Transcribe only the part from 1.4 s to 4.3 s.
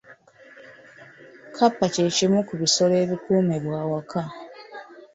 Kkapa ky’ekimu ku bisolo ebikuumibwa awaka.